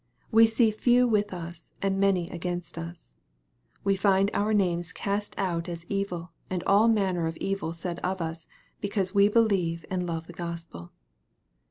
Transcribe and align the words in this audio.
We 0.31 0.47
see 0.47 0.71
few 0.71 1.07
with 1.07 1.31
us, 1.31 1.73
and 1.79 1.99
many 1.99 2.27
against 2.31 2.75
us. 2.79 3.13
We 3.83 3.95
find 3.95 4.31
our 4.33 4.51
names 4.51 4.91
cast 4.91 5.35
out 5.37 5.69
as 5.69 5.85
evil, 5.89 6.31
and 6.49 6.63
all 6.63 6.87
manner 6.87 7.27
of 7.27 7.37
evil 7.37 7.71
said 7.73 7.99
of 7.99 8.19
us, 8.19 8.47
because 8.79 9.13
we 9.13 9.29
believe 9.29 9.85
and 9.91 10.07
love 10.07 10.25
the 10.25 10.33
Gospel. 10.33 10.91